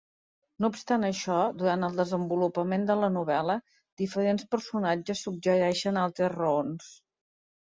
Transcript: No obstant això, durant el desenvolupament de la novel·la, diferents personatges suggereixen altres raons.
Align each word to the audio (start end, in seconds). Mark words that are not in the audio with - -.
No 0.63 0.69
obstant 0.75 1.03
això, 1.09 1.35
durant 1.59 1.87
el 1.87 1.99
desenvolupament 1.99 2.87
de 2.91 2.95
la 3.01 3.09
novel·la, 3.17 3.59
diferents 4.03 4.49
personatges 4.57 5.23
suggereixen 5.29 6.05
altres 6.07 6.35
raons. 6.39 6.91